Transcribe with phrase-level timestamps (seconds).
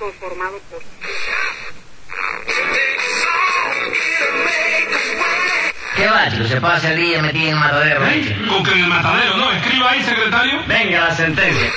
[0.00, 0.80] conformado por...
[5.94, 6.48] ¿Qué va, chico?
[6.48, 8.06] Se pasa el día metido en el matadero.
[8.06, 8.46] ¿Eh?
[8.48, 9.52] Con que en el matadero, ¿no?
[9.52, 10.62] Escriba ahí, secretario.
[10.66, 11.70] Venga, la sentencia.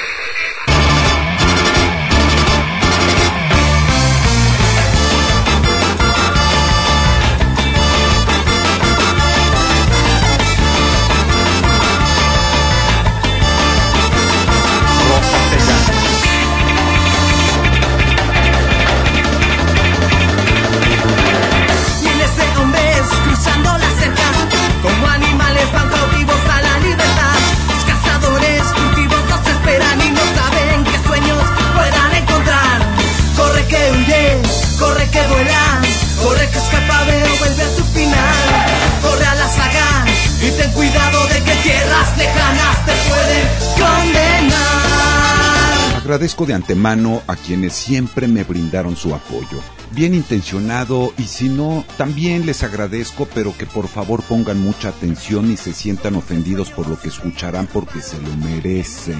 [46.13, 49.63] Agradezco de antemano a quienes siempre me brindaron su apoyo.
[49.89, 55.49] Bien intencionado y si no, también les agradezco, pero que por favor pongan mucha atención
[55.49, 59.17] y se sientan ofendidos por lo que escucharán porque se lo merecen.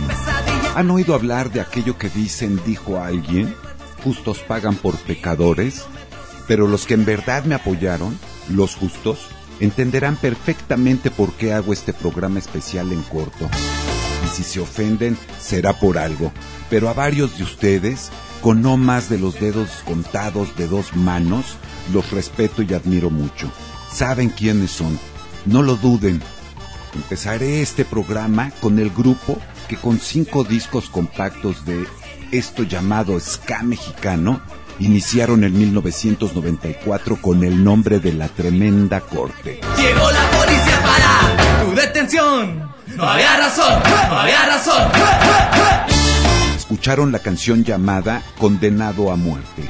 [0.76, 3.56] ¿Han oído hablar de aquello que dicen dijo alguien?
[4.04, 5.86] Justos pagan por pecadores,
[6.48, 8.20] pero los que en verdad me apoyaron,
[8.50, 13.50] los justos, entenderán perfectamente por qué hago este programa especial en corto.
[14.24, 16.32] Y si se ofenden, será por algo.
[16.70, 18.10] Pero a varios de ustedes,
[18.42, 21.58] con no más de los dedos contados de dos manos,
[21.92, 23.52] los respeto y admiro mucho.
[23.92, 25.00] Saben quiénes son.
[25.46, 26.22] No lo duden.
[26.96, 31.86] Empezaré este programa con el grupo que con cinco discos compactos de
[32.32, 34.42] esto llamado ska mexicano
[34.80, 39.62] iniciaron en 1994 con el nombre de La Tremenda Corte.
[39.78, 40.30] Llegó la
[42.14, 44.92] No había razón, no había razón.
[46.56, 49.64] escucharon la canción llamada Condenado a Muerte,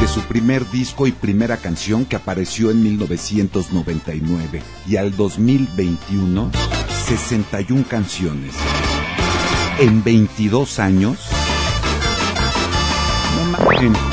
[0.00, 6.50] de su primer disco y primera canción que apareció en 1999, y al 2021,
[7.04, 8.54] 61 canciones.
[9.78, 11.18] En 22 años,
[13.36, 14.09] no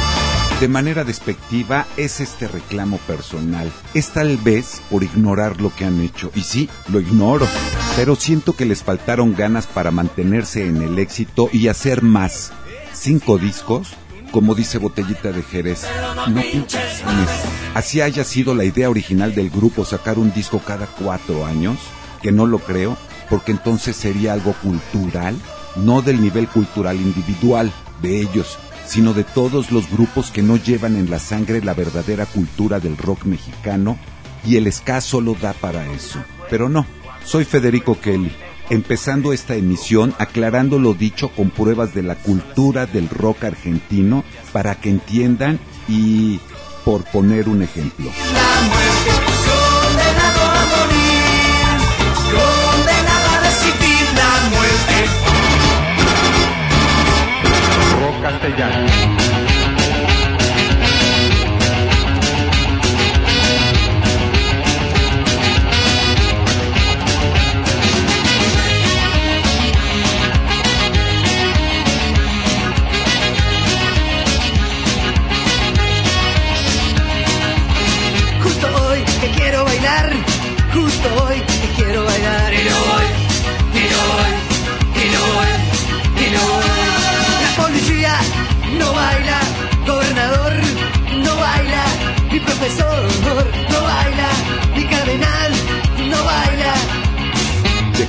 [0.59, 3.71] de manera despectiva es este reclamo personal.
[3.93, 6.31] Es tal vez por ignorar lo que han hecho.
[6.33, 7.47] Y sí, lo ignoro.
[7.95, 12.51] Pero siento que les faltaron ganas para mantenerse en el éxito y hacer más.
[12.91, 13.89] Cinco discos,
[14.31, 15.85] como dice Botellita de Jerez.
[16.27, 16.41] No.
[17.75, 21.77] Así haya sido la idea original del grupo sacar un disco cada cuatro años,
[22.23, 22.97] que no lo creo,
[23.29, 25.35] porque entonces sería algo cultural,
[25.75, 28.57] no del nivel cultural individual de ellos,
[28.87, 32.97] sino de todos los grupos que no llevan en la sangre la verdadera cultura del
[32.97, 33.97] rock mexicano
[34.45, 36.23] y el ska solo da para eso.
[36.49, 36.85] Pero no,
[37.25, 38.31] soy Federico Kelly,
[38.69, 44.75] empezando esta emisión aclarando lo dicho con pruebas de la cultura del rock argentino para
[44.75, 46.39] que entiendan y
[46.85, 48.09] por poner un ejemplo.
[58.49, 59.36] Rock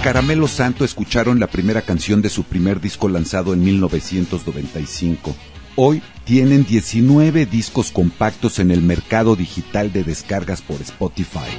[0.09, 5.37] Caramelo Santo escucharon la primera canción de su primer disco lanzado en 1995.
[5.77, 11.51] Hoy tienen 19 discos compactos en el mercado digital de descargas por Spotify.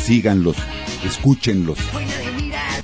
[0.00, 0.58] Síganlos,
[1.04, 1.78] escúchenlos.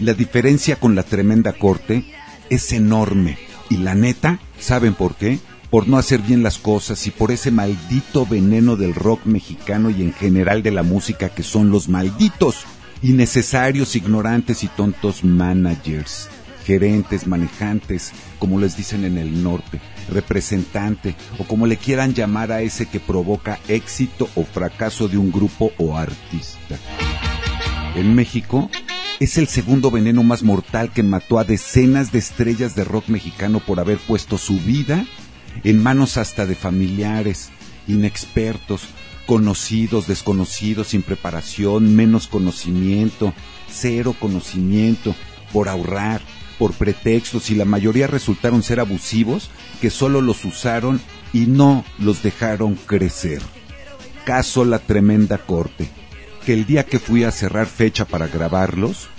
[0.00, 2.04] La diferencia con la tremenda corte
[2.50, 3.38] es enorme.
[3.70, 5.38] Y la neta, ¿saben por qué?
[5.70, 10.02] Por no hacer bien las cosas y por ese maldito veneno del rock mexicano y
[10.02, 12.64] en general de la música que son los malditos,
[13.02, 16.28] innecesarios, ignorantes y tontos managers,
[16.64, 19.80] gerentes, manejantes, como les dicen en el norte,
[20.10, 25.30] representante o como le quieran llamar a ese que provoca éxito o fracaso de un
[25.30, 26.76] grupo o artista.
[27.94, 28.70] En México
[29.20, 33.60] es el segundo veneno más mortal que mató a decenas de estrellas de rock mexicano
[33.60, 35.04] por haber puesto su vida
[35.64, 37.50] en manos hasta de familiares,
[37.88, 38.82] inexpertos,
[39.28, 43.34] conocidos, desconocidos, sin preparación, menos conocimiento,
[43.70, 45.14] cero conocimiento,
[45.52, 46.22] por ahorrar,
[46.58, 49.50] por pretextos y la mayoría resultaron ser abusivos
[49.82, 50.98] que solo los usaron
[51.34, 53.42] y no los dejaron crecer.
[54.24, 55.90] Caso la tremenda corte,
[56.46, 59.10] que el día que fui a cerrar fecha para grabarlos,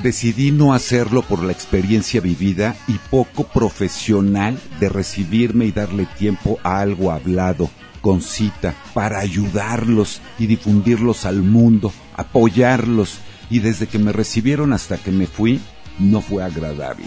[0.00, 6.60] decidí no hacerlo por la experiencia vivida y poco profesional de recibirme y darle tiempo
[6.62, 7.68] a algo hablado,
[8.00, 13.18] con cita, para ayudarlos y difundirlos al mundo, apoyarlos,
[13.50, 15.60] y desde que me recibieron hasta que me fui,
[15.98, 17.06] no fue agradable.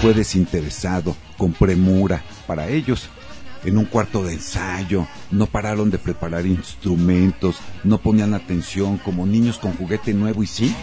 [0.00, 3.08] Fue desinteresado, con premura, para ellos.
[3.64, 9.58] En un cuarto de ensayo, no pararon de preparar instrumentos, no ponían atención como niños
[9.58, 10.74] con juguete nuevo y sí,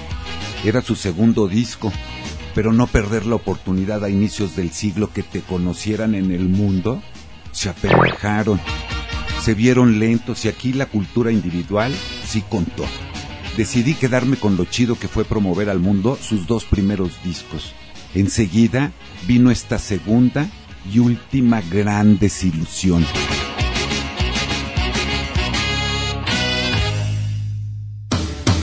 [0.66, 1.92] era su segundo disco,
[2.56, 7.04] pero no perder la oportunidad a inicios del siglo que te conocieran en el mundo,
[7.52, 8.60] se apendejaron,
[9.42, 11.92] se vieron lentos y aquí la cultura individual
[12.26, 12.86] sí contó.
[13.58, 17.74] Decidí quedarme con lo chido que fue promover al mundo sus dos primeros discos.
[18.14, 18.92] Enseguida
[19.28, 20.48] vino esta segunda
[20.92, 23.04] y última gran desilusión.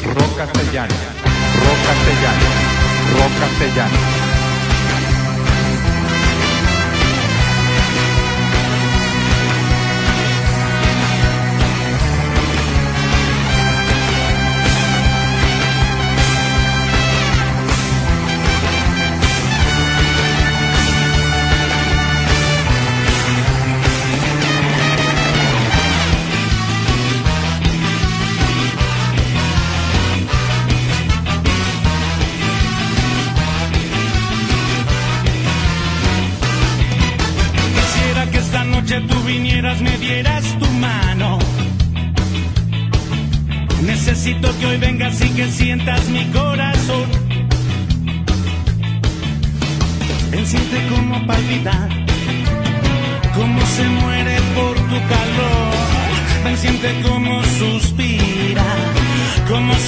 [0.04, 0.94] Rock castellano,
[1.64, 2.46] rock castellano,
[3.18, 4.27] rock castellano.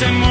[0.01, 0.30] Se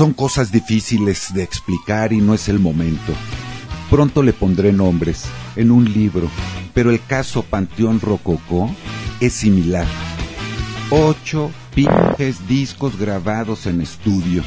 [0.00, 3.12] Son cosas difíciles de explicar y no es el momento.
[3.90, 5.26] Pronto le pondré nombres
[5.56, 6.30] en un libro,
[6.72, 8.74] pero el caso Panteón Rococó
[9.20, 9.86] es similar.
[10.88, 14.42] Ocho pinches discos grabados en estudio.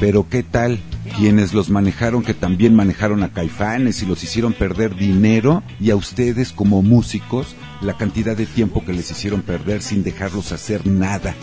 [0.00, 0.80] Pero ¿qué tal?
[1.18, 5.96] Quienes los manejaron que también manejaron a Caifanes y los hicieron perder dinero y a
[5.96, 11.34] ustedes como músicos la cantidad de tiempo que les hicieron perder sin dejarlos hacer nada.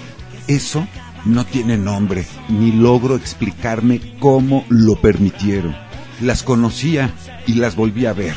[0.50, 0.88] Eso
[1.26, 5.76] no tiene nombre, ni logro explicarme cómo lo permitieron.
[6.22, 7.14] Las conocía
[7.46, 8.34] y las volví a ver.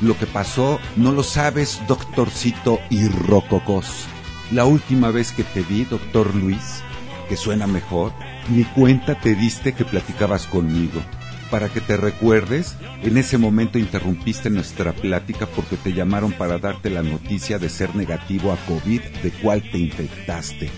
[0.00, 4.06] Lo que pasó no lo sabes, doctorcito y rococos.
[4.52, 6.84] La última vez que te vi, doctor Luis,
[7.28, 8.12] que suena mejor,
[8.50, 11.02] ni cuenta te diste que platicabas conmigo.
[11.50, 16.88] Para que te recuerdes, en ese momento interrumpiste nuestra plática porque te llamaron para darte
[16.88, 20.70] la noticia de ser negativo a COVID, de cual te infectaste.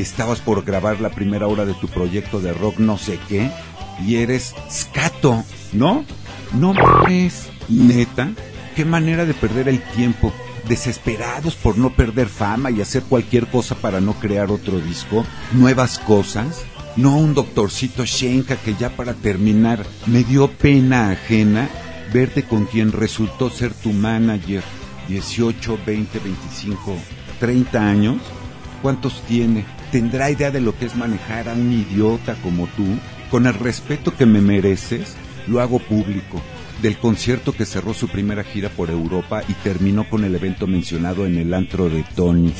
[0.00, 3.50] Estabas por grabar la primera hora de tu proyecto de rock no sé qué
[4.06, 6.06] y eres scato, ¿no?
[6.54, 8.30] No mames, neta,
[8.74, 10.32] qué manera de perder el tiempo.
[10.66, 15.98] Desesperados por no perder fama y hacer cualquier cosa para no crear otro disco, nuevas
[15.98, 16.64] cosas.
[16.96, 21.68] No un doctorcito Shenka que ya para terminar me dio pena ajena
[22.10, 24.62] verte con quien resultó ser tu manager.
[25.08, 26.96] 18, 20, 25,
[27.38, 28.16] 30 años.
[28.80, 29.64] ¿Cuántos tiene?
[29.92, 32.86] ¿Tendrá idea de lo que es manejar a un idiota como tú?
[33.28, 35.16] Con el respeto que me mereces,
[35.48, 36.40] lo hago público.
[36.80, 41.26] Del concierto que cerró su primera gira por Europa y terminó con el evento mencionado
[41.26, 42.52] en el antro de Tony.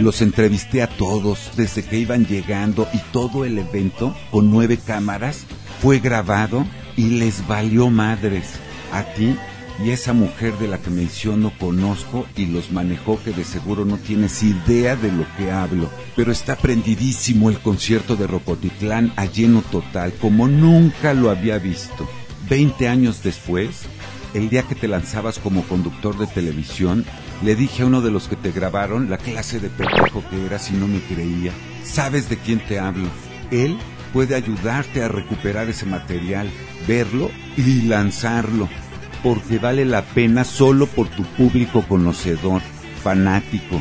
[0.00, 5.44] Los entrevisté a todos desde que iban llegando y todo el evento, con nueve cámaras,
[5.82, 8.54] fue grabado y les valió madres.
[8.92, 9.36] A ti
[9.82, 13.96] Y esa mujer de la que menciono conozco y los manejó que de seguro no
[13.96, 15.88] tienes idea de lo que hablo.
[16.16, 22.06] Pero está prendidísimo el concierto de Rocotitlán a lleno total, como nunca lo había visto.
[22.48, 23.82] Veinte años después,
[24.34, 27.06] el día que te lanzabas como conductor de televisión,
[27.42, 30.70] le dije a uno de los que te grabaron la clase de pendejo que eras
[30.70, 31.52] y no me creía.
[31.84, 33.08] ¿Sabes de quién te hablo?
[33.50, 33.78] Él
[34.12, 36.50] puede ayudarte a recuperar ese material,
[36.86, 38.68] verlo y lanzarlo,
[39.22, 42.62] porque vale la pena solo por tu público conocedor,
[43.02, 43.80] fanático.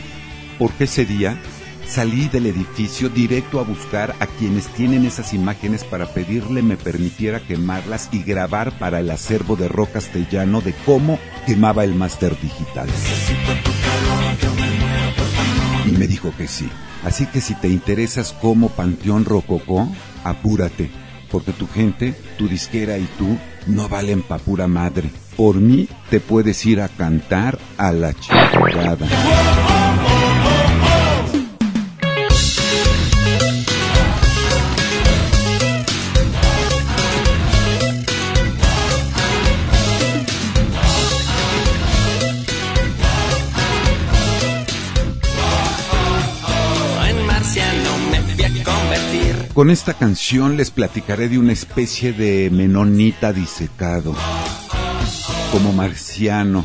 [0.58, 1.40] Porque ese día
[1.88, 7.40] salí del edificio directo a buscar a quienes tienen esas imágenes para pedirle me permitiera
[7.40, 12.88] quemarlas y grabar para el acervo de rock castellano de cómo quemaba el máster digital.
[15.86, 16.70] Y me dijo que sí.
[17.04, 19.88] Así que si te interesas como Panteón Rococó,
[20.24, 20.92] apúrate,
[21.32, 25.10] porque tu gente, tu disquera y tú no valen pa' pura madre.
[25.40, 29.08] Por mí te puedes ir a cantar a la chingada.
[49.54, 54.16] Con esta canción les platicaré de una especie de menonita disecado,
[55.52, 56.64] como marciano,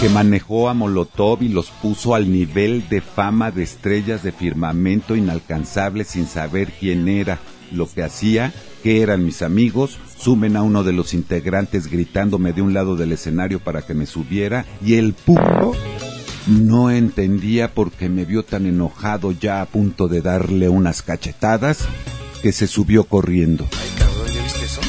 [0.00, 5.16] que manejó a Molotov y los puso al nivel de fama de estrellas de firmamento
[5.16, 7.38] inalcanzable sin saber quién era,
[7.72, 8.52] lo que hacía,
[8.82, 13.12] que eran mis amigos, sumen a uno de los integrantes gritándome de un lado del
[13.12, 15.76] escenario para que me subiera y el público
[16.46, 21.86] no entendía por qué me vio tan enojado ya a punto de darle unas cachetadas
[22.42, 23.68] que se subió corriendo.
[23.72, 24.80] Ay, cabrón, ¿ya viste eso?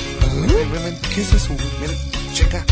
[1.14, 2.11] ¿Qué es eso?
[2.34, 2.66] Checa.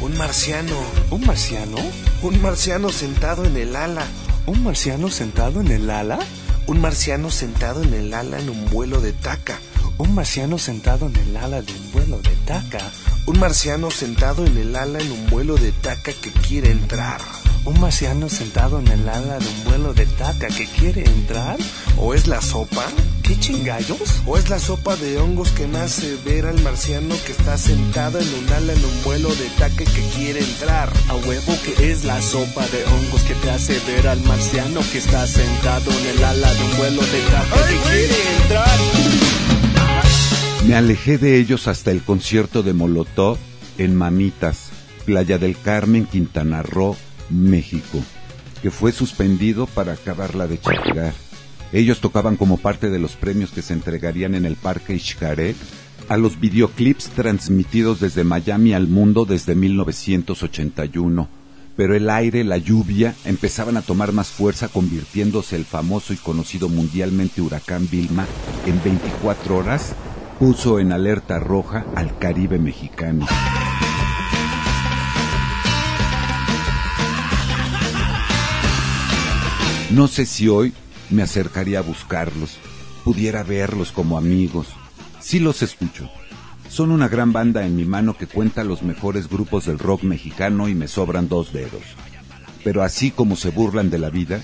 [0.00, 0.74] Un marciano.
[1.10, 1.76] ¿Un marciano?
[2.22, 4.04] Un marciano sentado en el ala.
[4.46, 6.18] ¿Un marciano sentado en el ala?
[6.66, 9.58] Un marciano sentado en el ala en un vuelo de taca.
[9.98, 12.90] ¿Un marciano sentado en el ala de un vuelo de taca?
[13.26, 17.20] Un marciano sentado en el ala en un vuelo de taca que quiere entrar.
[17.66, 21.56] ¿Un marciano sentado en el ala de un vuelo de taca que quiere entrar?
[21.98, 22.84] ¿O es la sopa?
[23.24, 24.22] ¿Qué chingallos?
[24.24, 28.20] ¿O es la sopa de hongos que me hace ver al marciano que está sentado
[28.20, 30.92] en un ala en un vuelo de taca que quiere entrar?
[31.08, 34.98] A huevo que es la sopa de hongos que te hace ver al marciano que
[34.98, 38.78] está sentado en el ala de un vuelo de taca que quiere entrar.
[40.68, 43.38] Me alejé de ellos hasta el concierto de Molotov
[43.76, 44.68] en Mamitas,
[45.04, 46.96] Playa del Carmen, Quintana Roo,
[47.30, 48.02] México,
[48.62, 51.14] que fue suspendido para acabarla de chingar.
[51.72, 55.56] Ellos tocaban como parte de los premios que se entregarían en el Parque Xcaret
[56.08, 61.28] a los videoclips transmitidos desde Miami al mundo desde 1981.
[61.76, 66.68] Pero el aire, la lluvia, empezaban a tomar más fuerza, convirtiéndose el famoso y conocido
[66.68, 68.26] mundialmente huracán Vilma
[68.66, 69.94] en 24 horas
[70.38, 73.26] puso en alerta roja al Caribe mexicano.
[79.96, 80.74] No sé si hoy
[81.08, 82.58] me acercaría a buscarlos,
[83.02, 84.66] pudiera verlos como amigos.
[85.20, 86.10] Sí los escucho.
[86.68, 90.68] Son una gran banda en mi mano que cuenta los mejores grupos del rock mexicano
[90.68, 91.80] y me sobran dos dedos.
[92.62, 94.42] Pero así como se burlan de la vida,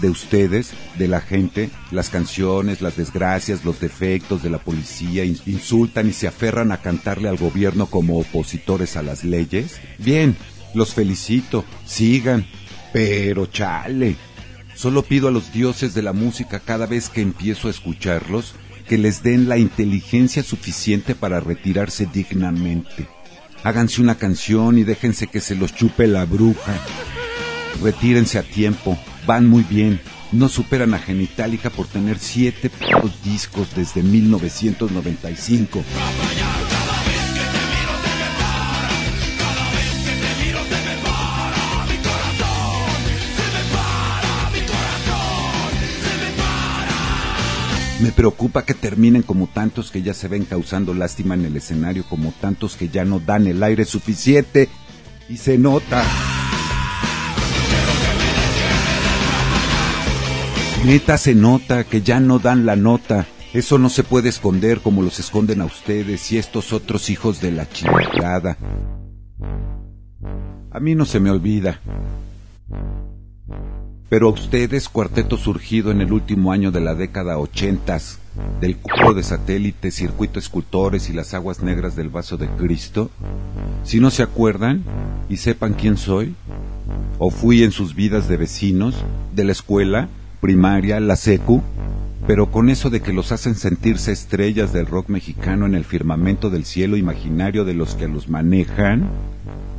[0.00, 5.38] de ustedes, de la gente, las canciones, las desgracias, los defectos de la policía, in-
[5.44, 9.82] insultan y se aferran a cantarle al gobierno como opositores a las leyes.
[9.98, 10.34] Bien,
[10.72, 12.46] los felicito, sigan,
[12.90, 14.16] pero chale.
[14.74, 18.54] Solo pido a los dioses de la música cada vez que empiezo a escucharlos
[18.88, 23.08] que les den la inteligencia suficiente para retirarse dignamente.
[23.62, 26.78] Háganse una canción y déjense que se los chupe la bruja.
[27.82, 30.00] Retírense a tiempo, van muy bien.
[30.32, 32.70] No superan a Genitalica por tener siete
[33.24, 35.82] discos desde 1995.
[48.04, 52.04] Me preocupa que terminen como tantos que ya se ven causando lástima en el escenario,
[52.06, 54.68] como tantos que ya no dan el aire suficiente.
[55.30, 56.04] Y se nota.
[60.84, 63.26] Neta se nota que ya no dan la nota.
[63.54, 67.52] Eso no se puede esconder como los esconden a ustedes y estos otros hijos de
[67.52, 68.58] la chingada.
[70.70, 71.80] A mí no se me olvida.
[74.14, 78.20] Pero ustedes, cuarteto surgido en el último año de la década ochentas,
[78.60, 83.10] del cubo de satélite, circuito escultores y las aguas negras del vaso de Cristo,
[83.82, 84.84] Si no se acuerdan
[85.28, 86.36] y sepan quién soy,
[87.18, 88.94] o fui en sus vidas de vecinos,
[89.34, 90.08] de la escuela,
[90.40, 91.60] primaria, la secu,
[92.26, 96.50] pero con eso de que los hacen sentirse estrellas del rock mexicano en el firmamento
[96.50, 99.08] del cielo imaginario de los que los manejan,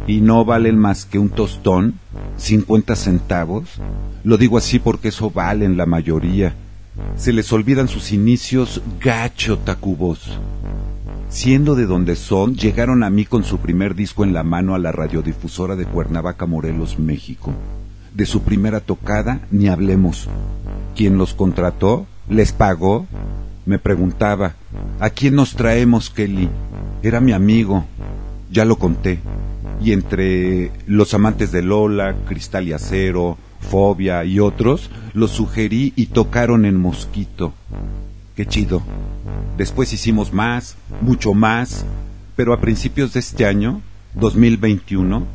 [0.08, 1.96] y no valen más que un tostón,
[2.38, 3.82] 50 centavos,
[4.24, 6.54] lo digo así porque eso valen la mayoría.
[7.16, 10.38] Se les olvidan sus inicios gacho tacubos.
[11.30, 14.80] Siendo de donde son, llegaron a mí con su primer disco en la mano a
[14.80, 17.52] la radiodifusora de Cuernavaca, Morelos, México.
[18.14, 20.30] De su primera tocada, ni hablemos.
[20.96, 23.05] Quien los contrató, les pagó,
[23.65, 24.55] me preguntaba,
[25.00, 26.50] ¿a quién nos traemos, Kelly?
[27.03, 27.86] Era mi amigo,
[28.51, 29.20] ya lo conté.
[29.82, 36.08] Y entre los amantes de Lola, Cristal y Acero, Fobia y otros, los sugerí y
[36.08, 37.53] tocaron en Mosquito.
[38.36, 38.82] Qué chido.
[39.58, 41.86] Después hicimos más, mucho más,
[42.36, 43.82] pero a principios de este año,
[44.16, 45.28] 2021,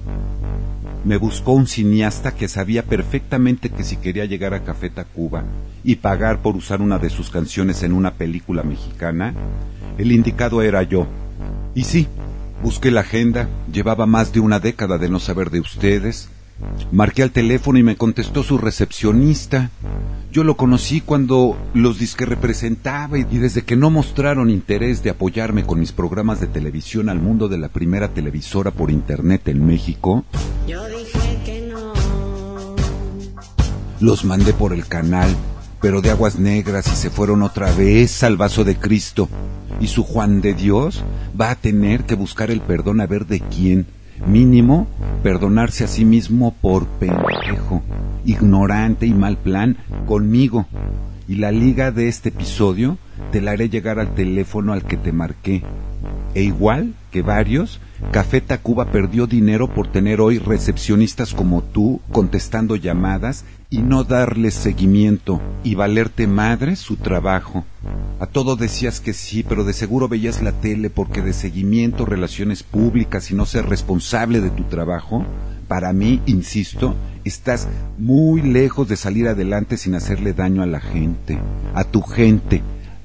[1.04, 5.44] me buscó un cineasta que sabía perfectamente que si quería llegar a Café Tacuba
[5.84, 9.34] y pagar por usar una de sus canciones en una película mexicana,
[9.98, 11.06] el indicado era yo.
[11.74, 12.08] Y sí,
[12.62, 16.30] busqué la agenda, llevaba más de una década de no saber de ustedes.
[16.92, 19.70] Marqué al teléfono y me contestó su recepcionista.
[20.32, 25.64] Yo lo conocí cuando los disque representaba y desde que no mostraron interés de apoyarme
[25.64, 30.24] con mis programas de televisión al mundo de la primera televisora por internet en México,
[30.68, 31.92] Yo dije que no.
[34.00, 35.34] los mandé por el canal,
[35.80, 39.28] pero de aguas negras y se fueron otra vez al vaso de Cristo.
[39.80, 41.02] Y su Juan de Dios
[41.40, 43.86] va a tener que buscar el perdón a ver de quién.
[44.26, 44.86] Mínimo,
[45.22, 47.82] perdonarse a sí mismo por pendejo,
[48.24, 50.66] ignorante y mal plan conmigo.
[51.26, 52.98] Y la liga de este episodio
[53.32, 55.62] te la haré llegar al teléfono al que te marqué.
[56.34, 57.80] E igual que varios,
[58.12, 64.54] Café Tacuba perdió dinero por tener hoy recepcionistas como tú contestando llamadas y no darles
[64.54, 67.64] seguimiento y valerte madre su trabajo.
[68.18, 72.62] A todo decías que sí, pero de seguro veías la tele porque de seguimiento, relaciones
[72.62, 75.24] públicas y no ser responsable de tu trabajo,
[75.68, 81.38] para mí, insisto, estás muy lejos de salir adelante sin hacerle daño a la gente,
[81.74, 82.60] a tu gente,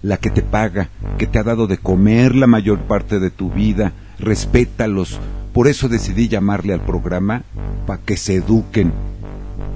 [0.05, 3.49] la que te paga, que te ha dado de comer la mayor parte de tu
[3.49, 5.19] vida, respétalos.
[5.51, 7.41] Por eso decidí llamarle al programa
[7.87, 8.93] para que se eduquen.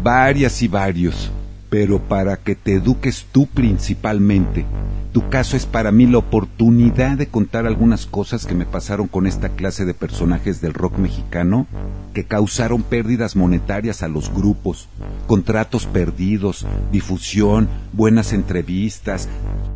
[0.04, 1.32] Varias y varios,
[1.70, 4.66] pero para que te eduques tú principalmente.
[5.12, 9.26] Tu caso es para mí la oportunidad de contar algunas cosas que me pasaron con
[9.26, 11.68] esta clase de personajes del rock mexicano
[12.14, 14.88] que causaron pérdidas monetarias a los grupos,
[15.26, 19.28] contratos perdidos, difusión, buenas entrevistas,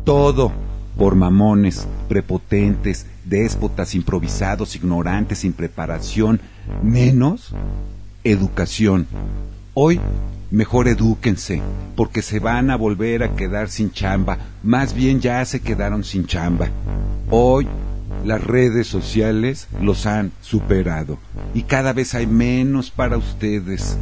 [0.04, 0.52] todo
[0.96, 6.40] por mamones, prepotentes, déspotas, improvisados, ignorantes, sin preparación,
[6.82, 7.52] menos
[8.22, 9.06] educación.
[9.74, 10.00] Hoy
[10.54, 11.60] mejor edúquense,
[11.96, 16.26] porque se van a volver a quedar sin chamba, más bien ya se quedaron sin
[16.26, 16.68] chamba.
[17.28, 17.66] Hoy
[18.24, 21.18] las redes sociales los han superado
[21.54, 23.98] y cada vez hay menos para ustedes.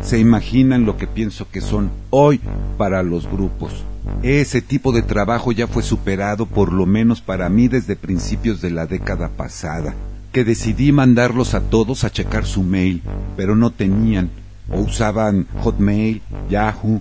[0.00, 2.40] Se imaginan lo que pienso que son hoy
[2.78, 3.84] para los grupos.
[4.22, 8.70] Ese tipo de trabajo ya fue superado por lo menos para mí desde principios de
[8.70, 9.94] la década pasada,
[10.32, 13.02] que decidí mandarlos a todos a checar su mail,
[13.36, 14.30] pero no tenían,
[14.70, 17.00] o usaban Hotmail, Yahoo.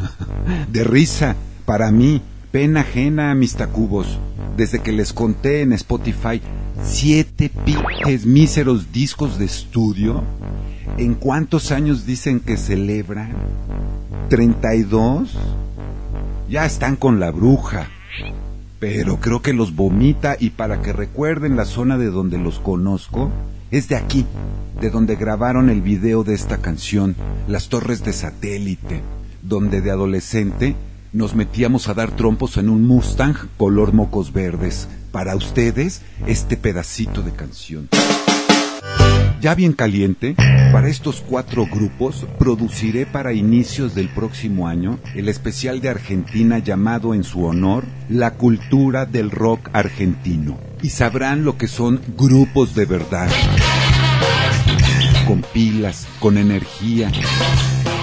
[0.72, 4.18] de risa, para mí, pena ajena a mis tacubos,
[4.56, 6.40] desde que les conté en Spotify
[6.82, 10.22] siete pinches míseros discos de estudio.
[10.96, 13.32] ¿En cuántos años dicen que celebran?
[14.28, 15.28] ¿32?
[16.48, 17.88] Ya están con la bruja.
[18.78, 23.30] Pero creo que los vomita y para que recuerden la zona de donde los conozco,
[23.70, 24.26] es de aquí,
[24.80, 27.14] de donde grabaron el video de esta canción,
[27.46, 29.00] las torres de satélite,
[29.42, 30.76] donde de adolescente
[31.12, 34.88] nos metíamos a dar trompos en un Mustang color mocos verdes.
[35.12, 37.88] Para ustedes, este pedacito de canción.
[39.40, 40.34] Ya bien caliente,
[40.70, 47.14] para estos cuatro grupos produciré para inicios del próximo año el especial de Argentina llamado
[47.14, 50.58] en su honor La cultura del rock argentino.
[50.82, 53.30] Y sabrán lo que son grupos de verdad.
[55.30, 57.08] Con pilas, con energía,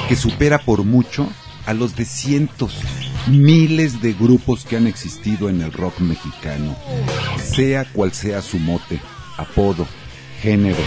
[0.07, 1.27] que supera por mucho
[1.65, 2.79] a los de cientos,
[3.27, 6.77] miles de grupos que han existido en el rock mexicano,
[7.43, 9.01] sea cual sea su mote,
[9.35, 9.85] apodo,
[10.41, 10.77] género.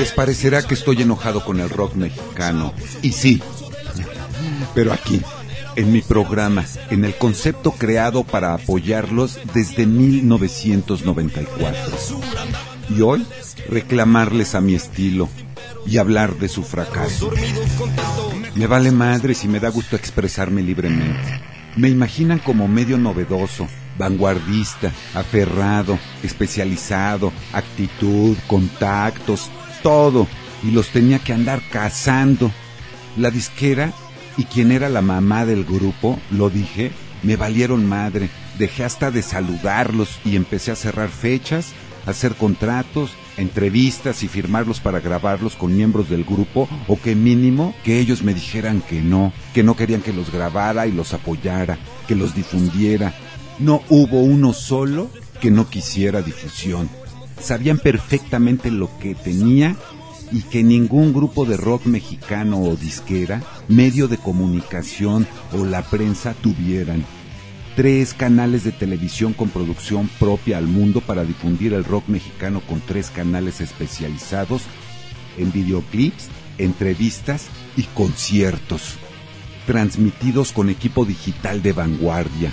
[0.00, 3.40] Les parecerá que estoy enojado con el rock mexicano, y sí,
[4.74, 5.22] pero aquí,
[5.78, 11.96] en mi programa, en el concepto creado para apoyarlos desde 1994.
[12.90, 13.24] Y hoy
[13.68, 15.28] reclamarles a mi estilo
[15.86, 17.30] y hablar de su fracaso.
[18.56, 21.40] Me vale madre si me da gusto expresarme libremente.
[21.76, 29.48] Me imaginan como medio novedoso, vanguardista, aferrado, especializado, actitud, contactos,
[29.84, 30.26] todo.
[30.64, 32.50] Y los tenía que andar cazando.
[33.16, 33.92] La disquera
[34.38, 38.30] y quien era la mamá del grupo, lo dije, me valieron madre.
[38.56, 41.72] Dejé hasta de saludarlos y empecé a cerrar fechas,
[42.06, 47.74] a hacer contratos, entrevistas y firmarlos para grabarlos con miembros del grupo o que mínimo
[47.84, 51.76] que ellos me dijeran que no, que no querían que los grabara y los apoyara,
[52.06, 53.14] que los difundiera.
[53.58, 56.88] No hubo uno solo que no quisiera difusión.
[57.40, 59.76] Sabían perfectamente lo que tenía
[60.32, 66.34] y que ningún grupo de rock mexicano o disquera, medio de comunicación o la prensa
[66.34, 67.04] tuvieran.
[67.76, 72.80] Tres canales de televisión con producción propia al mundo para difundir el rock mexicano con
[72.80, 74.62] tres canales especializados
[75.36, 78.96] en videoclips, entrevistas y conciertos,
[79.66, 82.52] transmitidos con equipo digital de vanguardia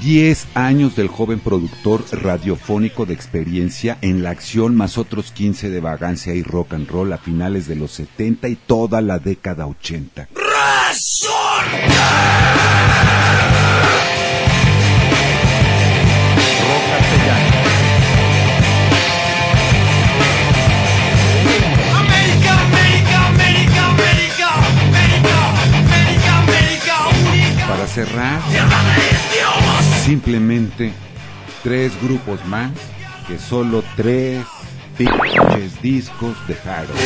[0.00, 5.80] 10 años del joven productor radiofónico de experiencia en la acción más otros 15 de
[5.80, 10.28] vagancia y rock and roll a finales de los 70 y toda la década 80.
[21.94, 24.48] América, América, América, América,
[24.84, 25.36] América,
[25.72, 26.94] América, América
[27.30, 27.66] única.
[27.68, 28.40] Para cerrar,
[30.02, 30.92] simplemente
[31.62, 32.72] tres grupos más
[33.28, 34.44] que solo tres
[34.98, 36.96] pinches discos dejaron.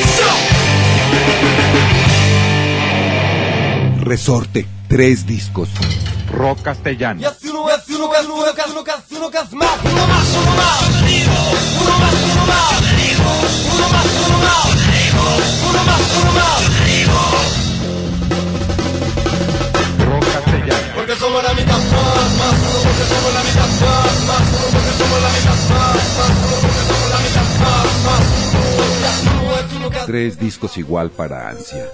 [4.01, 5.69] Resorte, tres discos.
[6.31, 7.21] Rock castellano.
[19.99, 20.87] Rock castellano.
[20.95, 22.86] Porque somos la mitad más, más
[30.07, 31.85] Tres discos igual para Ansia.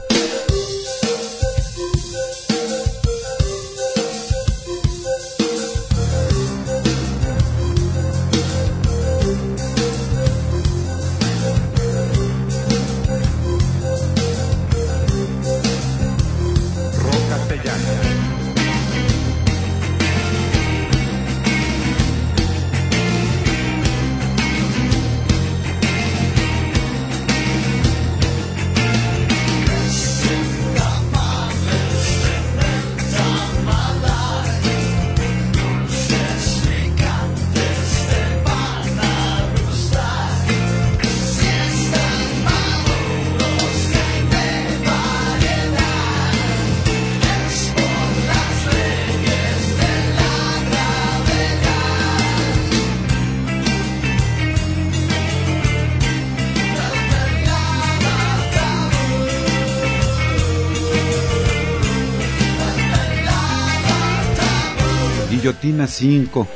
[65.83, 66.49] Guillotina 5.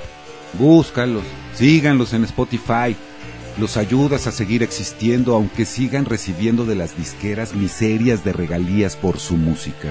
[0.59, 2.97] Búscalos, síganlos en Spotify.
[3.59, 9.19] Los ayudas a seguir existiendo aunque sigan recibiendo de las disqueras miserias de regalías por
[9.19, 9.91] su música.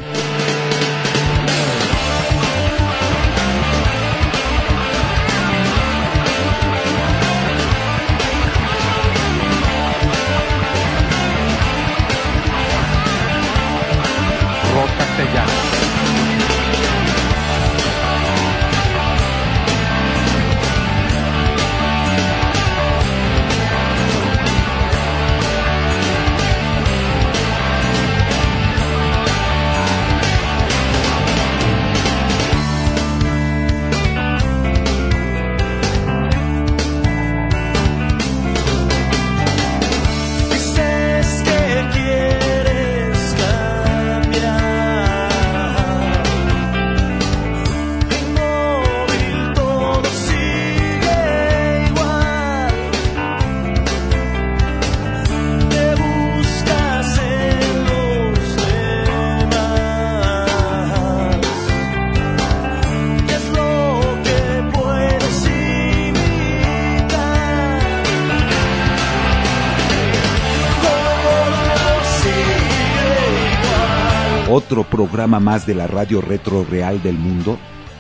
[74.84, 77.58] Programa más de la radio retro real del mundo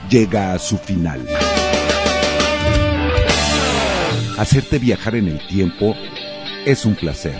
[0.09, 1.25] llega a su final.
[4.37, 5.95] Hacerte viajar en el tiempo
[6.65, 7.35] es un placer.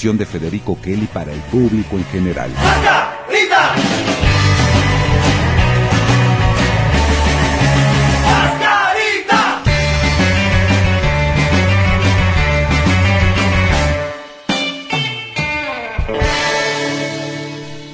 [0.00, 2.50] Producción de Federico Kelly para el público en general.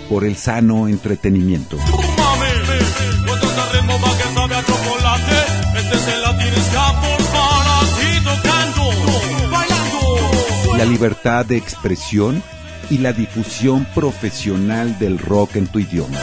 [0.09, 1.77] Por el sano entretenimiento.
[10.77, 12.43] La libertad de expresión
[12.91, 16.19] y la difusión profesional del rock en tu idioma.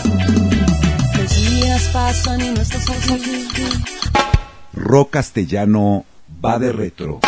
[1.17, 3.47] Los días pasan y no estás aquí.
[4.73, 6.05] Rock castellano
[6.43, 7.19] va de retro.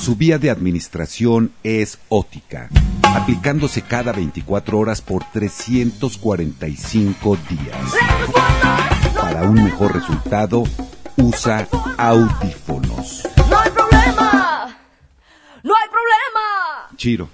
[0.00, 2.70] Su vía de administración es ótica,
[3.02, 7.76] aplicándose cada 24 horas por 345 días.
[9.14, 10.64] Para un mejor resultado,
[11.20, 11.66] usa
[11.98, 13.22] audífonos.
[13.48, 14.76] No hay problema.
[15.62, 16.88] No hay problema.
[16.96, 17.28] Chiro.